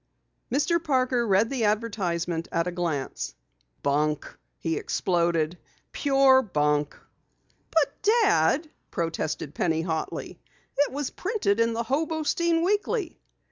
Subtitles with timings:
[0.51, 0.83] Mr.
[0.83, 3.35] Parker read the advertisement at a glance.
[3.83, 5.59] "Bunk!" he exploded.
[5.91, 6.97] "Pure bunk!"
[7.69, 10.39] "But Dad," protested Penny hotly.
[10.75, 13.19] "It was printed in the Hobostein Weekly."